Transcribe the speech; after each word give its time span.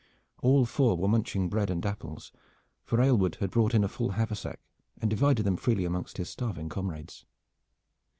All 0.41 0.65
four 0.65 0.97
were 0.97 1.07
munching 1.07 1.47
bread 1.47 1.69
and 1.69 1.85
apples, 1.85 2.31
for 2.83 2.99
Aylward 3.03 3.35
had 3.35 3.51
brought 3.51 3.75
in 3.75 3.83
a 3.83 3.87
full 3.87 4.13
haversack 4.13 4.59
and 4.99 5.11
divided 5.11 5.43
them 5.43 5.57
freely 5.57 5.85
amongst 5.85 6.17
his 6.17 6.27
starving 6.27 6.69
comrades. 6.69 7.23